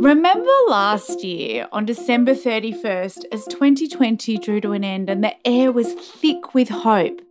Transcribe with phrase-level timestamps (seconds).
[0.00, 5.72] Remember last year on December 31st as 2020 drew to an end and the air
[5.72, 7.22] was thick with hope?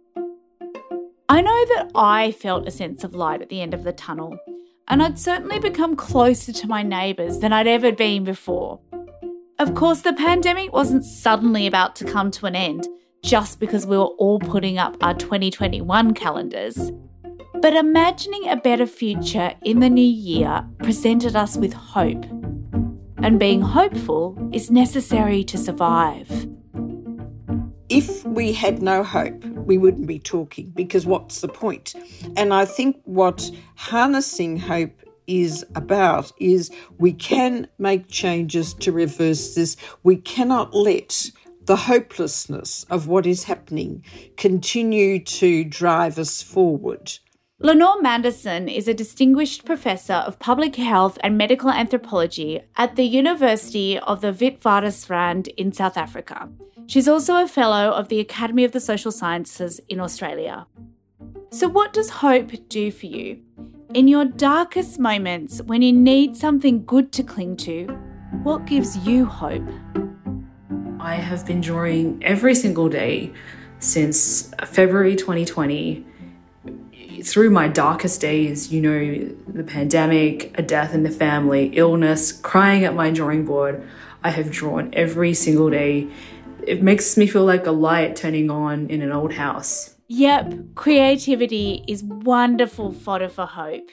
[1.29, 4.39] I know that I felt a sense of light at the end of the tunnel,
[4.87, 8.79] and I'd certainly become closer to my neighbours than I'd ever been before.
[9.59, 12.87] Of course, the pandemic wasn't suddenly about to come to an end
[13.23, 16.91] just because we were all putting up our 2021 calendars.
[17.61, 22.25] But imagining a better future in the new year presented us with hope.
[23.17, 26.47] And being hopeful is necessary to survive.
[27.89, 31.95] If we had no hope, we wouldn't be talking because what's the point?
[32.35, 39.55] And I think what harnessing hope is about is we can make changes to reverse
[39.55, 39.77] this.
[40.03, 41.29] We cannot let
[41.65, 44.03] the hopelessness of what is happening
[44.37, 47.17] continue to drive us forward.
[47.61, 53.97] Lenore Manderson is a distinguished professor of public health and medical anthropology at the University
[53.97, 56.49] of the Witwatersrand in South Africa.
[56.85, 60.67] She's also a fellow of the Academy of the Social Sciences in Australia.
[61.49, 63.39] So, what does hope do for you?
[63.93, 67.85] In your darkest moments, when you need something good to cling to,
[68.43, 69.63] what gives you hope?
[70.99, 73.31] I have been drawing every single day
[73.79, 76.05] since February 2020.
[77.23, 82.83] Through my darkest days, you know, the pandemic, a death in the family, illness, crying
[82.83, 83.87] at my drawing board,
[84.23, 86.07] I have drawn every single day.
[86.65, 89.95] It makes me feel like a light turning on in an old house.
[90.07, 93.89] Yep, creativity is wonderful fodder for hope.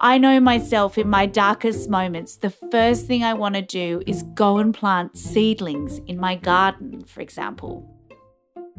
[0.00, 4.22] I know myself in my darkest moments, the first thing I want to do is
[4.34, 7.97] go and plant seedlings in my garden, for example.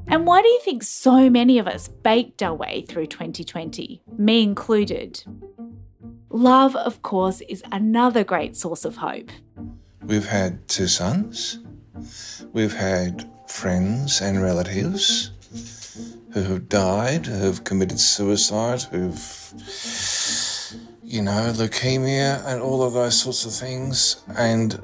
[0.07, 4.43] And why do you think so many of us baked our way through 2020, me
[4.43, 5.23] included?
[6.29, 9.29] Love, of course, is another great source of hope.
[10.03, 11.59] We've had two sons,
[12.53, 15.31] we've had friends and relatives
[16.33, 19.53] who have died, who have committed suicide, who've,
[21.03, 24.23] you know, leukemia and all of those sorts of things.
[24.37, 24.79] And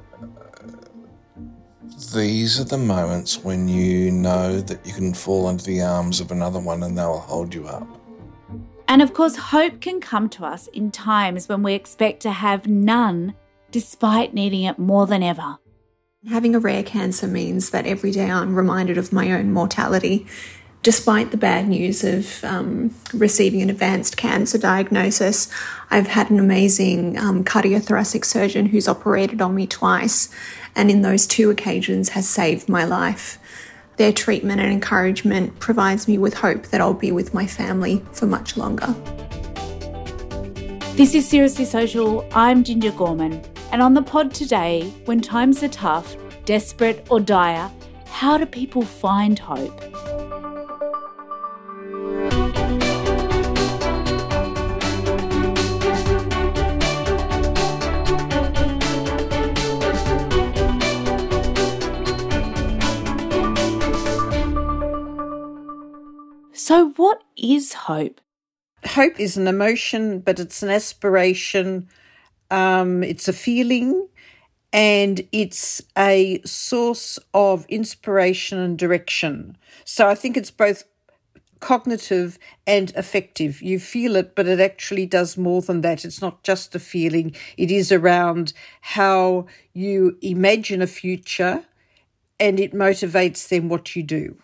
[2.16, 6.31] these are the moments when you know that you can fall into the arms of
[6.31, 7.88] another one and they'll hold you up.
[8.88, 12.68] And of course, hope can come to us in times when we expect to have
[12.68, 13.36] none,
[13.72, 15.58] despite needing it more than ever.
[16.30, 20.26] Having a rare cancer means that every day I'm reminded of my own mortality
[20.86, 25.50] despite the bad news of um, receiving an advanced cancer diagnosis,
[25.90, 30.30] I've had an amazing um, cardiothoracic surgeon who's operated on me twice,
[30.75, 33.40] and in those two occasions has saved my life.
[33.97, 38.25] Their treatment and encouragement provides me with hope that I'll be with my family for
[38.25, 38.94] much longer.
[40.96, 42.28] This is Seriously Social.
[42.34, 43.41] I'm Ginger Gorman,
[43.72, 46.16] and on the pod today, when times are tough,
[46.46, 47.72] desperate, or dire,
[48.08, 49.81] how do people find hope?
[66.68, 68.20] So, what is hope?
[68.84, 71.88] Hope is an emotion, but it's an aspiration,
[72.50, 74.08] um, it's a feeling,
[74.74, 79.59] and it's a source of inspiration and direction.
[79.84, 80.86] So, I think it's both
[81.59, 83.62] cognitive and affective.
[83.62, 86.03] You feel it, but it actually does more than that.
[86.03, 91.64] It's not just a feeling, it is around how you imagine a future
[92.40, 94.38] and it motivates then what you do.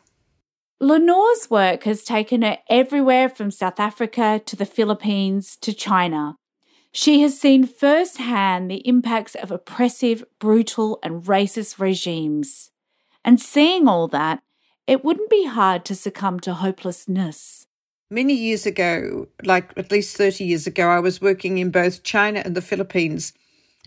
[0.81, 6.37] Lenore's work has taken her everywhere from South Africa to the Philippines to China.
[6.91, 12.71] She has seen firsthand the impacts of oppressive, brutal, and racist regimes.
[13.23, 14.41] And seeing all that,
[14.87, 17.67] it wouldn't be hard to succumb to hopelessness.
[18.09, 22.41] Many years ago, like at least 30 years ago, I was working in both China
[22.43, 23.33] and the Philippines.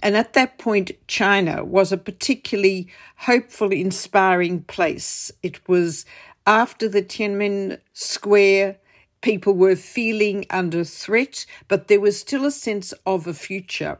[0.01, 5.33] And at that point, China was a particularly hopeful, inspiring place.
[5.43, 6.05] It was
[6.47, 8.77] after the Tiananmen Square,
[9.23, 13.99] people were feeling under threat, but there was still a sense of a future.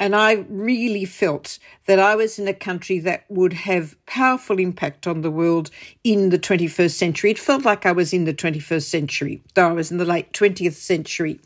[0.00, 5.08] And I really felt that I was in a country that would have powerful impact
[5.08, 5.70] on the world
[6.04, 7.32] in the 21st century.
[7.32, 10.32] It felt like I was in the 21st century, though I was in the late
[10.32, 11.40] 20th century.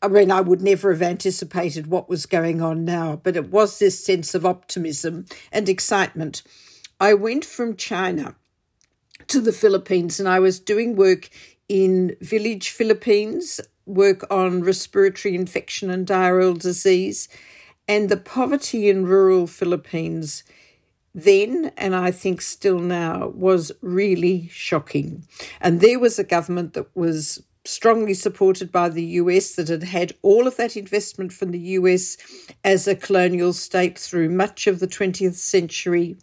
[0.00, 3.78] I mean, I would never have anticipated what was going on now, but it was
[3.78, 6.42] this sense of optimism and excitement.
[7.00, 8.36] I went from China
[9.28, 11.30] to the Philippines and I was doing work
[11.68, 17.28] in village Philippines, work on respiratory infection and diarrheal disease.
[17.86, 20.44] And the poverty in rural Philippines
[21.14, 25.24] then, and I think still now, was really shocking.
[25.60, 30.12] And there was a government that was strongly supported by the US that had had
[30.22, 32.16] all of that investment from the US
[32.62, 36.16] as a colonial state through much of the 20th century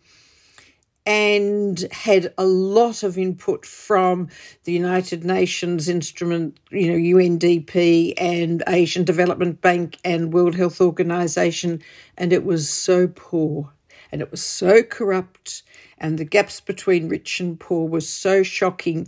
[1.05, 4.29] and had a lot of input from
[4.65, 11.81] the United Nations instrument, you know, UNDP and Asian Development Bank and World Health Organization,
[12.17, 13.73] and it was so poor
[14.11, 15.63] and it was so corrupt
[15.97, 19.07] and the gaps between rich and poor was so shocking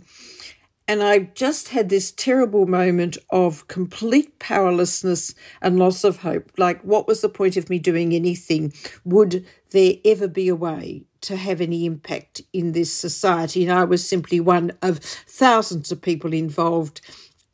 [0.86, 6.52] and I just had this terrible moment of complete powerlessness and loss of hope.
[6.58, 8.74] Like, what was the point of me doing anything?
[9.04, 13.62] Would there ever be a way to have any impact in this society?
[13.64, 17.00] And I was simply one of thousands of people involved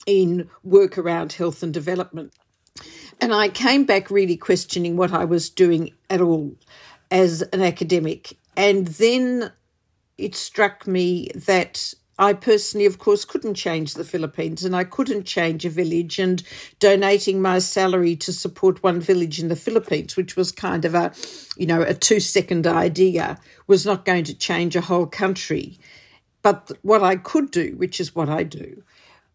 [0.06, 2.32] in work around health and development.
[3.20, 6.56] And I came back really questioning what I was doing at all
[7.10, 8.36] as an academic.
[8.56, 9.52] And then
[10.16, 15.24] it struck me that I personally, of course, couldn't change the Philippines and I couldn't
[15.24, 16.18] change a village.
[16.18, 16.42] And
[16.78, 21.12] donating my salary to support one village in the Philippines, which was kind of a,
[21.56, 25.78] you know, a two second idea, was not going to change a whole country.
[26.42, 28.82] But what I could do, which is what I do,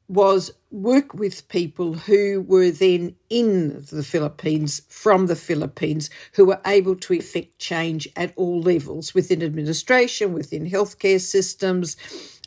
[0.08, 6.62] was work with people who were then in the Philippines, from the Philippines, who were
[6.66, 11.98] able to effect change at all levels within administration, within healthcare systems,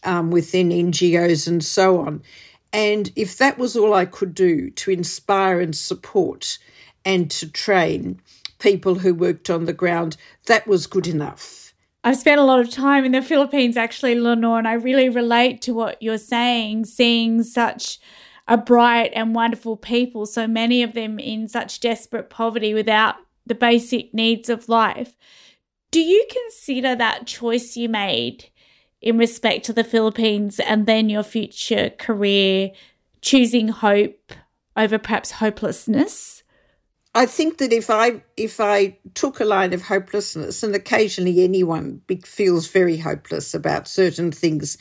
[0.04, 2.22] um, within NGOs and so on.
[2.72, 6.58] And if that was all I could do to inspire and support
[7.04, 8.20] and to train
[8.58, 10.16] people who worked on the ground,
[10.46, 11.72] that was good enough.
[12.04, 15.62] I've spent a lot of time in the Philippines, actually, Lenore, and I really relate
[15.62, 17.98] to what you're saying, seeing such
[18.46, 23.16] a bright and wonderful people, so many of them in such desperate poverty without
[23.46, 25.16] the basic needs of life.
[25.90, 28.50] Do you consider that choice you made
[29.00, 32.70] in respect to the Philippines and then your future career,
[33.20, 34.32] choosing hope
[34.76, 36.42] over perhaps hopelessness?
[37.14, 42.02] I think that if I if I took a line of hopelessness, and occasionally anyone
[42.24, 44.76] feels very hopeless about certain things,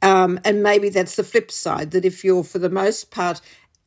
[0.00, 3.40] um, and maybe that's the flip side that if you're for the most part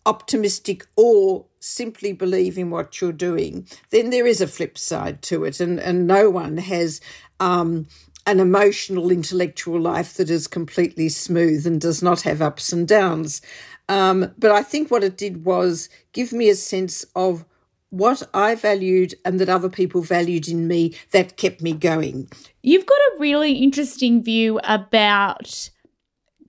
[0.05, 5.45] optimistic or simply believe in what you're doing, then there is a flip side to
[5.45, 6.99] it, and and no one has
[7.39, 7.87] um,
[8.25, 13.41] an emotional, intellectual life that is completely smooth and does not have ups and downs.
[13.87, 17.45] Um, but I think what it did was give me a sense of
[17.89, 22.29] what I valued and that other people valued in me that kept me going.
[22.61, 25.69] You've got a really interesting view about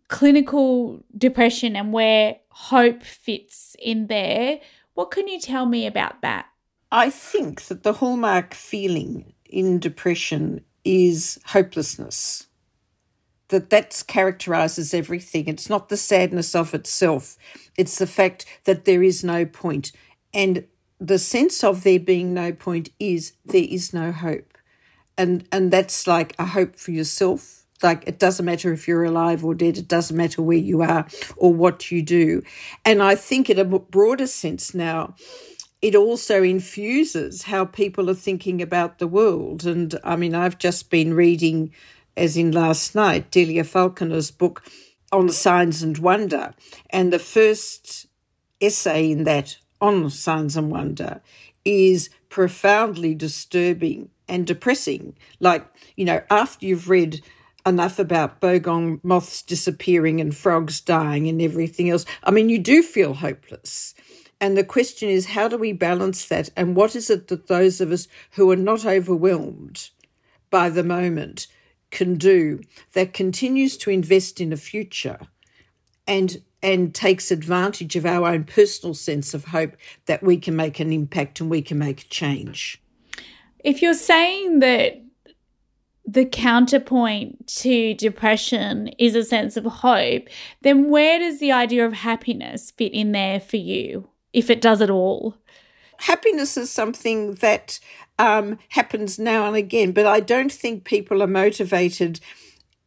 [0.09, 4.61] clinical depression and where hope fits in there.
[4.95, 6.47] What can you tell me about that?
[6.93, 12.47] I think that the hallmark feeling in depression is hopelessness.
[13.49, 15.49] That that characterizes everything.
[15.49, 17.37] It's not the sadness of itself.
[17.77, 19.47] It's the fact that there is no.
[20.33, 20.67] And
[21.01, 24.57] the sense of there being no point is there is no hope.
[25.19, 27.65] And and that's like a hope for yourself.
[27.83, 31.07] Like it doesn't matter if you're alive or dead, it doesn't matter where you are
[31.37, 32.43] or what you do.
[32.85, 35.15] And I think in a broader sense now,
[35.83, 39.65] it also infuses how people are thinking about the world.
[39.67, 41.73] And I mean, I've just been reading,
[42.17, 44.63] as in last night, Delia Falconer's book
[45.11, 46.53] on Signs and Wonder.
[46.91, 48.07] And the first
[48.61, 51.23] essay in that on Signs and Wonder
[51.65, 55.17] is profoundly disturbing and depressing.
[55.41, 55.67] Like,
[55.97, 57.23] you know, after you've read
[57.67, 62.83] enough about bogong moths disappearing and frogs dying and everything else, I mean, you do
[62.83, 63.95] feel hopeless.
[64.41, 66.49] And the question is, how do we balance that?
[66.57, 69.91] And what is it that those of us who are not overwhelmed
[70.49, 71.47] by the moment
[71.91, 72.61] can do
[72.95, 75.19] that continues to invest in a future
[76.07, 80.79] and and takes advantage of our own personal sense of hope that we can make
[80.79, 82.83] an impact and we can make a change.
[83.65, 85.03] If you're saying that
[86.07, 90.29] the counterpoint to depression is a sense of hope,
[90.61, 94.09] then where does the idea of happiness fit in there for you?
[94.33, 95.35] If it does at all.
[95.99, 97.79] Happiness is something that
[98.19, 102.21] um, happens now and again, but I don't think people are motivated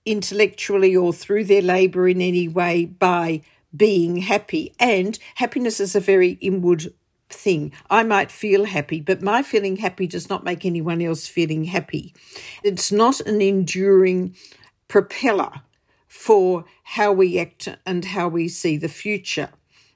[0.05, 3.41] intellectually or through their labour in any way by
[3.75, 4.73] being happy.
[4.79, 6.93] And happiness is a very inward
[7.29, 7.71] thing.
[7.89, 12.13] I might feel happy, but my feeling happy does not make anyone else feeling happy.
[12.63, 14.35] It's not an enduring
[14.87, 15.61] propeller
[16.07, 19.49] for how we act and how we see the future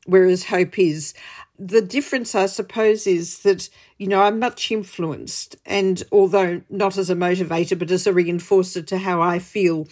[0.07, 1.13] whereas hope is
[1.59, 7.09] the difference, I suppose, is that, you know, I'm much influenced, and although not as
[7.09, 9.87] a motivator, but as a reinforcer to how I feel,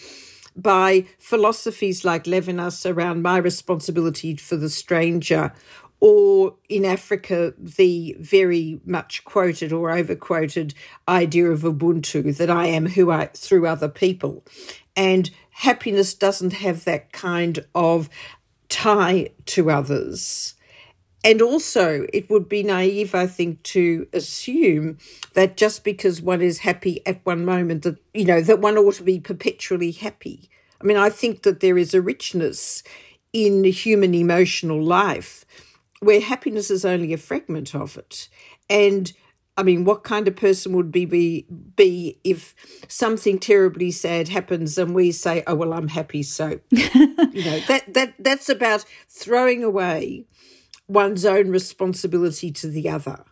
[0.55, 5.53] by philosophies like Levinas around my responsibility for the stranger,
[5.99, 10.73] or in Africa, the very much quoted or overquoted
[11.07, 14.43] idea of Ubuntu that I am who I through other people.
[14.95, 18.09] And happiness doesn't have that kind of
[18.75, 20.53] tie to others.
[21.23, 24.97] And also, it would be naive, I think, to assume
[25.33, 28.95] that just because one is happy at one moment, that, you know, that one ought
[28.95, 30.49] to be perpetually happy.
[30.81, 32.83] I mean, I think that there is a richness
[33.31, 35.45] in human emotional life
[36.01, 38.27] where happiness is only a fragment of it.
[38.69, 39.13] And
[39.57, 41.45] I mean, what kind of person would be, be
[41.75, 42.53] be if
[42.87, 47.83] something terribly sad happens and we say, "Oh well, I'm happy." So, you know, that
[47.93, 50.25] that that's about throwing away
[50.87, 53.23] one's own responsibility to the other.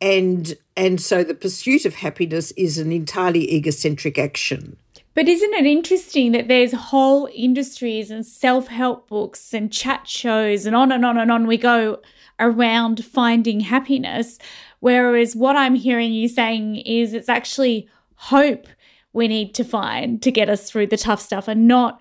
[0.00, 4.76] And and so the pursuit of happiness is an entirely egocentric action.
[5.14, 10.76] But isn't it interesting that there's whole industries and self-help books and chat shows and
[10.76, 12.00] on and on and on we go
[12.38, 14.38] around finding happiness
[14.80, 18.66] whereas what I'm hearing you saying is it's actually hope
[19.12, 22.00] we need to find to get us through the tough stuff and not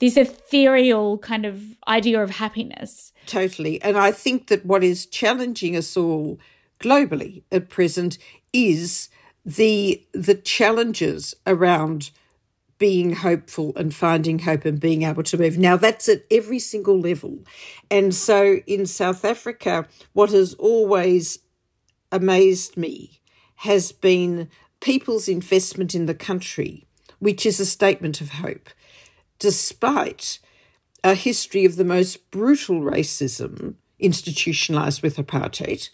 [0.00, 3.12] this ethereal kind of idea of happiness.
[3.26, 3.82] Totally.
[3.82, 6.38] And I think that what is challenging us all
[6.80, 8.18] globally at present
[8.52, 9.08] is
[9.44, 12.10] the the challenges around
[12.78, 15.58] being hopeful and finding hope and being able to move.
[15.58, 17.40] Now, that's at every single level.
[17.90, 21.40] And so in South Africa, what has always
[22.10, 23.20] amazed me
[23.56, 24.48] has been
[24.80, 26.86] people's investment in the country,
[27.18, 28.70] which is a statement of hope
[29.38, 30.38] despite
[31.04, 35.88] a history of the most brutal racism institutionalized with apartheid.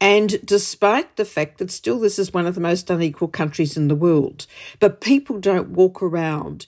[0.00, 3.88] And despite the fact that still this is one of the most unequal countries in
[3.88, 4.46] the world,
[4.80, 6.66] but people don't walk around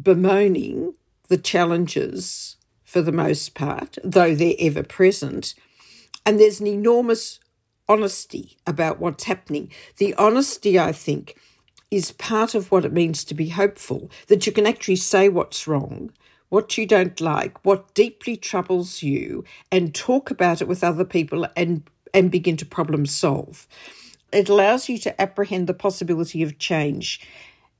[0.00, 0.94] bemoaning
[1.28, 5.54] the challenges for the most part, though they're ever present.
[6.26, 7.40] And there's an enormous
[7.88, 9.70] honesty about what's happening.
[9.98, 11.38] The honesty, I think,
[11.90, 15.66] is part of what it means to be hopeful, that you can actually say what's
[15.66, 16.10] wrong,
[16.48, 21.46] what you don't like, what deeply troubles you, and talk about it with other people
[21.56, 23.66] and, and begin to problem solve.
[24.32, 27.20] It allows you to apprehend the possibility of change.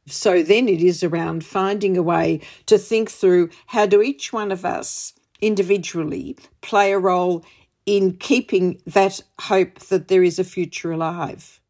[0.06, 4.52] So then it is around finding a way to think through how do each one
[4.52, 7.44] of us individually play a role
[7.87, 11.61] in keeping that hope that there is a future alive.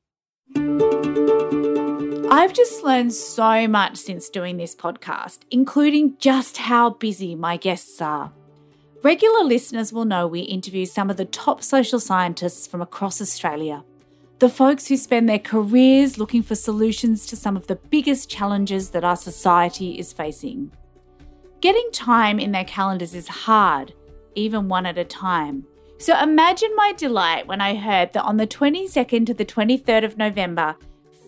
[2.30, 8.00] I've just learned so much since doing this podcast, including just how busy my guests
[8.00, 8.32] are.
[9.02, 13.84] Regular listeners will know we interview some of the top social scientists from across Australia.
[14.40, 18.90] The folks who spend their careers looking for solutions to some of the biggest challenges
[18.90, 20.72] that our society is facing.
[21.60, 23.94] Getting time in their calendars is hard,
[24.34, 25.66] even one at a time.
[25.98, 30.18] So imagine my delight when I heard that on the 22nd to the 23rd of
[30.18, 30.76] November,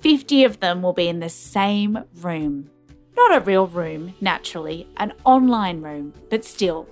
[0.02, 2.70] 50 of them will be in the same room.
[3.16, 6.86] Not a real room, naturally, an online room, but still.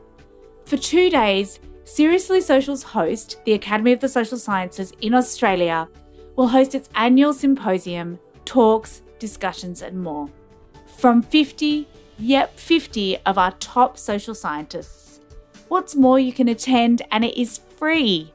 [0.64, 5.88] For two days, Seriously Social's host, the Academy of the Social Sciences in Australia,
[6.34, 10.30] will host its annual symposium, talks, discussions, and more.
[10.96, 11.86] From 50,
[12.18, 15.03] yep, 50 of our top social scientists.
[15.68, 18.32] What's more, you can attend and it is free.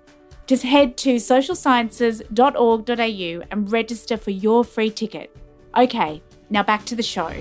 [0.47, 5.35] Just head to socialsciences.org.au and register for your free ticket.
[5.77, 7.31] Okay, now back to the show.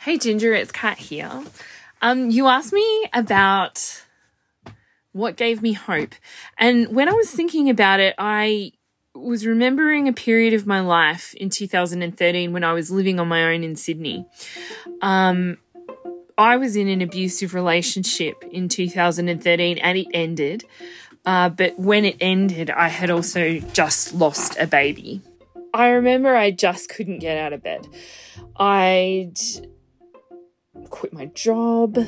[0.00, 1.44] Hey Ginger, it's Kat here.
[2.02, 4.02] Um, you asked me about
[5.12, 6.14] what gave me hope.
[6.58, 8.72] And when I was thinking about it, I
[9.14, 13.44] was remembering a period of my life in 2013 when I was living on my
[13.44, 14.26] own in Sydney.
[15.00, 15.58] Um,
[16.36, 20.64] I was in an abusive relationship in 2013 and it ended.
[21.24, 25.22] Uh, but when it ended, I had also just lost a baby.
[25.72, 27.86] I remember I just couldn't get out of bed.
[28.56, 29.38] I'd
[30.90, 31.98] quit my job.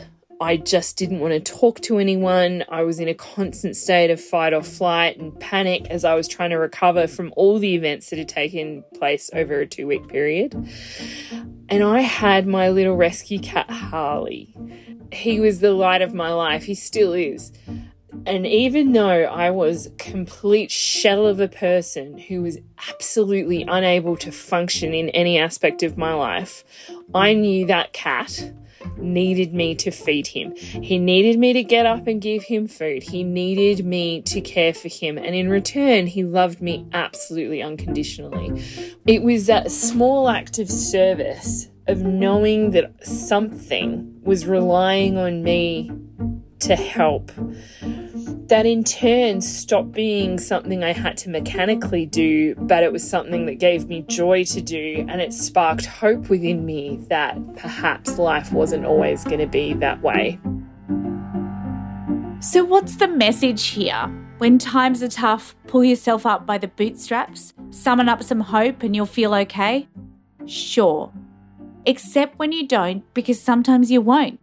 [0.40, 2.64] I just didn't want to talk to anyone.
[2.68, 6.28] I was in a constant state of fight or flight and panic as I was
[6.28, 10.08] trying to recover from all the events that had taken place over a two week
[10.08, 10.54] period.
[11.68, 14.54] And I had my little rescue cat, Harley.
[15.10, 16.64] He was the light of my life.
[16.64, 17.52] He still is.
[18.26, 22.58] And even though I was complete shell of a person who was
[22.90, 26.64] absolutely unable to function in any aspect of my life,
[27.14, 28.52] I knew that cat
[28.96, 30.54] needed me to feed him.
[30.56, 33.02] He needed me to get up and give him food.
[33.02, 35.18] He needed me to care for him.
[35.18, 38.62] And in return, he loved me absolutely unconditionally.
[39.06, 45.90] It was that small act of service of knowing that something was relying on me
[46.66, 47.30] to help
[48.48, 53.46] that in turn stopped being something I had to mechanically do, but it was something
[53.46, 58.52] that gave me joy to do, and it sparked hope within me that perhaps life
[58.52, 60.38] wasn't always going to be that way.
[62.40, 64.12] So, what's the message here?
[64.38, 68.94] When times are tough, pull yourself up by the bootstraps, summon up some hope, and
[68.94, 69.88] you'll feel okay?
[70.46, 71.12] Sure.
[71.84, 74.38] Except when you don't, because sometimes you won't.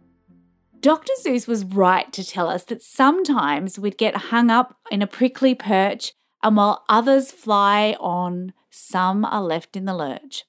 [0.84, 1.14] Dr.
[1.18, 5.54] Seuss was right to tell us that sometimes we'd get hung up in a prickly
[5.54, 6.12] perch,
[6.42, 10.44] and while others fly on, some are left in the lurch.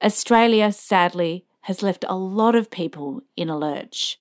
[0.00, 4.20] Australia, sadly, has left a lot of people in a lurch.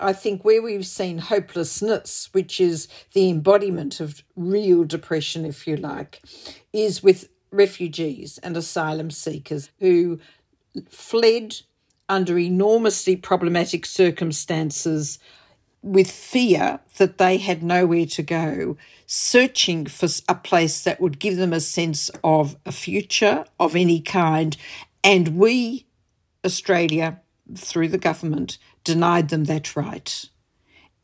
[0.00, 5.76] I think where we've seen hopelessness, which is the embodiment of real depression, if you
[5.76, 6.24] like,
[6.72, 10.18] is with refugees and asylum seekers who
[10.88, 11.54] fled
[12.12, 15.18] under enormously problematic circumstances
[15.80, 18.76] with fear that they had nowhere to go,
[19.06, 23.98] searching for a place that would give them a sense of a future of any
[23.98, 24.58] kind.
[25.02, 25.86] And we,
[26.44, 27.20] Australia,
[27.56, 30.26] through the government, denied them that right.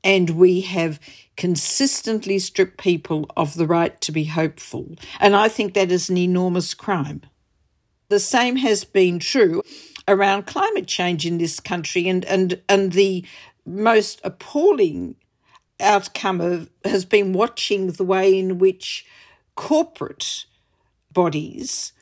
[0.04, 1.00] And we have
[1.38, 4.94] consistently stripped people of the right to be hopeful.
[5.18, 7.22] And I think that is an enormous crime.
[8.08, 9.62] The same has been true
[10.08, 13.24] around climate change in this country, and and and the
[13.64, 15.14] most appalling
[15.80, 19.06] outcome of has been watching the way in which
[19.54, 20.46] corporate
[21.12, 21.92] bodies,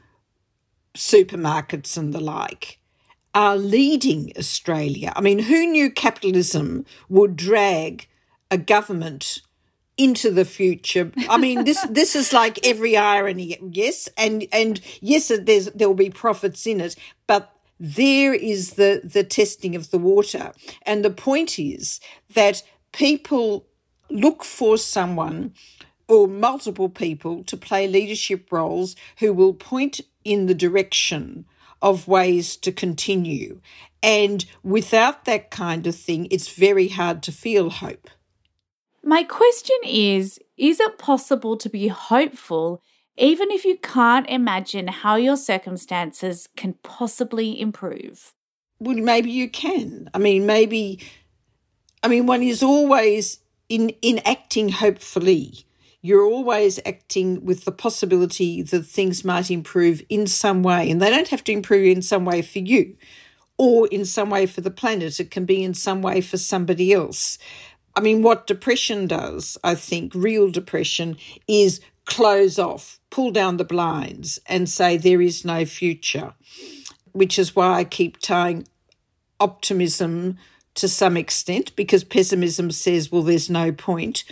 [0.94, 2.78] supermarkets and the like,
[3.34, 5.12] are leading Australia.
[5.14, 8.06] I mean, who knew capitalism would drag
[8.50, 9.42] a government
[9.98, 11.10] into the future.
[11.28, 15.94] I mean, this this is like every irony, yes, and and yes, there's there will
[15.94, 21.10] be profits in it, but there is the the testing of the water, and the
[21.10, 22.00] point is
[22.34, 22.62] that
[22.92, 23.66] people
[24.10, 25.52] look for someone
[26.08, 31.44] or multiple people to play leadership roles who will point in the direction
[31.82, 33.60] of ways to continue.
[34.02, 38.08] And without that kind of thing, it's very hard to feel hope.
[39.02, 42.82] My question is Is it possible to be hopeful
[43.16, 48.32] even if you can't imagine how your circumstances can possibly improve?
[48.78, 50.10] Well, maybe you can.
[50.12, 51.00] I mean, maybe,
[52.02, 55.66] I mean, one is always in, in acting hopefully.
[56.02, 61.10] You're always acting with the possibility that things might improve in some way, and they
[61.10, 62.96] don't have to improve in some way for you
[63.58, 65.18] or in some way for the planet.
[65.18, 67.38] It can be in some way for somebody else.
[67.96, 71.16] I mean, what depression does, I think, real depression,
[71.48, 76.32] is close off, pull down the blinds, and say there is no future,
[77.12, 78.66] which is why I keep tying
[79.38, 80.38] optimism
[80.74, 84.24] to some extent, because pessimism says, well, there's no point.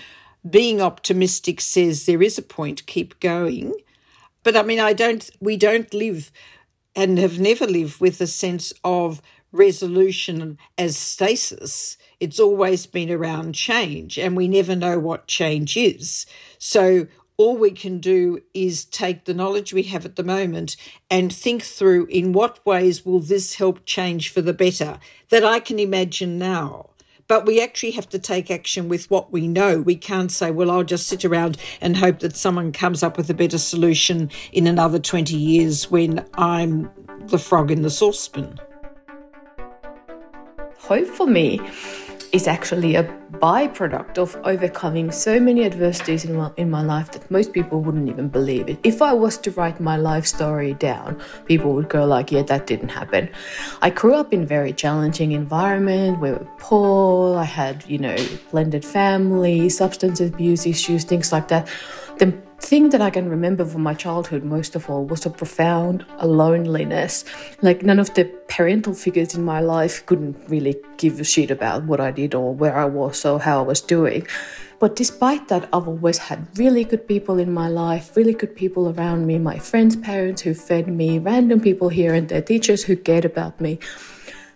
[0.48, 3.74] Being optimistic says there is a point, keep going.
[4.42, 6.30] But I mean, I don't, we don't live
[6.94, 9.20] and have never lived with a sense of
[9.52, 11.96] resolution as stasis.
[12.20, 16.26] It's always been around change, and we never know what change is.
[16.58, 20.76] So, all we can do is take the knowledge we have at the moment
[21.10, 24.98] and think through in what ways will this help change for the better
[25.30, 26.90] that I can imagine now.
[27.26, 29.80] But we actually have to take action with what we know.
[29.80, 33.30] We can't say, well, I'll just sit around and hope that someone comes up with
[33.30, 36.90] a better solution in another 20 years when I'm
[37.26, 38.60] the frog in the saucepan
[40.84, 41.58] hope for me
[42.34, 47.30] is actually a byproduct of overcoming so many adversities in my, in my life that
[47.30, 48.76] most people wouldn't even believe it.
[48.82, 52.66] If I was to write my life story down, people would go like, yeah, that
[52.66, 53.28] didn't happen.
[53.82, 56.20] I grew up in very challenging environment.
[56.20, 57.38] We were poor.
[57.38, 58.16] I had, you know,
[58.50, 61.68] blended family, substance abuse issues, things like that.
[62.64, 67.24] Thing that I can remember from my childhood most of all was a profound loneliness.
[67.60, 71.84] Like none of the parental figures in my life couldn't really give a shit about
[71.84, 74.26] what I did or where I was or how I was doing.
[74.78, 78.88] But despite that, I've always had really good people in my life, really good people
[78.88, 82.96] around me, my friends' parents who fed me, random people here and there, teachers who
[82.96, 83.78] cared about me.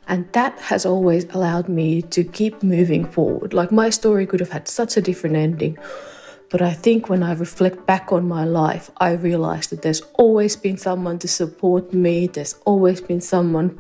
[0.09, 3.53] And that has always allowed me to keep moving forward.
[3.53, 5.77] Like my story could have had such a different ending
[6.51, 10.57] but I think when I reflect back on my life, I realize that there's always
[10.57, 13.79] been someone to support me, there's always been someone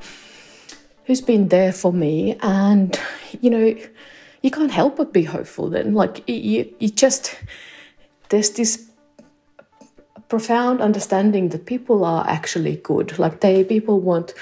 [1.04, 2.37] who's been there for me.
[2.42, 2.98] And,
[3.40, 3.74] you know,
[4.42, 5.94] you can't help but be hopeful then.
[5.94, 7.38] Like, you, you just,
[8.28, 8.90] there's this
[10.28, 13.18] profound understanding that people are actually good.
[13.18, 14.35] Like, they, people want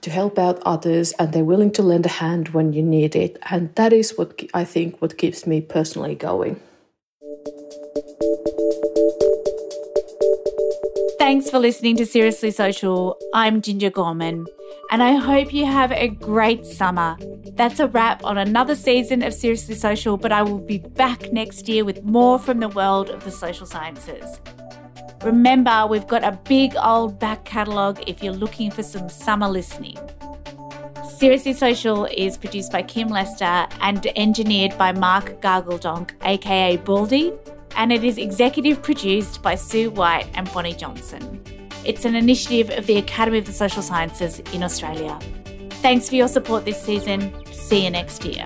[0.00, 3.38] to help out others and they're willing to lend a hand when you need it.
[3.48, 6.60] And that is what I think what keeps me personally going.
[11.28, 13.18] Thanks for listening to Seriously Social.
[13.34, 14.46] I'm Ginger Gorman,
[14.90, 17.18] and I hope you have a great summer.
[17.52, 21.68] That's a wrap on another season of Seriously Social, but I will be back next
[21.68, 24.40] year with more from the world of the social sciences.
[25.22, 29.98] Remember, we've got a big old back catalogue if you're looking for some summer listening.
[31.18, 37.34] Seriously Social is produced by Kim Lester and engineered by Mark Gargledonk, aka Baldy,
[37.78, 41.40] and it is executive produced by Sue White and Bonnie Johnson.
[41.84, 45.18] It's an initiative of the Academy of the Social Sciences in Australia.
[45.80, 47.32] Thanks for your support this season.
[47.52, 48.44] See you next year.